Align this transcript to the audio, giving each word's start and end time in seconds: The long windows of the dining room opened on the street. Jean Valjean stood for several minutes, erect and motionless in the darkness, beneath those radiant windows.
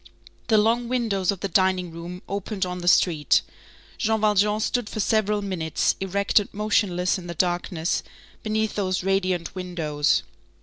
The 0.47 0.57
long 0.57 0.87
windows 0.89 1.29
of 1.31 1.41
the 1.41 1.47
dining 1.47 1.91
room 1.91 2.23
opened 2.27 2.65
on 2.65 2.79
the 2.79 2.87
street. 2.87 3.43
Jean 3.99 4.19
Valjean 4.19 4.59
stood 4.59 4.89
for 4.89 4.99
several 4.99 5.43
minutes, 5.43 5.95
erect 5.99 6.39
and 6.39 6.51
motionless 6.51 7.19
in 7.19 7.27
the 7.27 7.35
darkness, 7.35 8.01
beneath 8.41 8.73
those 8.73 9.03
radiant 9.03 9.53
windows. 9.53 10.23